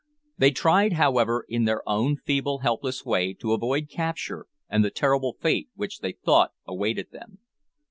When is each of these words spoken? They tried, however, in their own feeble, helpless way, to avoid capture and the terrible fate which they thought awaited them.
They 0.35 0.49
tried, 0.49 0.93
however, 0.93 1.45
in 1.47 1.65
their 1.65 1.87
own 1.87 2.17
feeble, 2.17 2.61
helpless 2.65 3.05
way, 3.05 3.35
to 3.35 3.53
avoid 3.53 3.87
capture 3.87 4.47
and 4.67 4.83
the 4.83 4.89
terrible 4.89 5.37
fate 5.39 5.69
which 5.75 5.99
they 5.99 6.13
thought 6.13 6.53
awaited 6.65 7.11
them. 7.11 7.37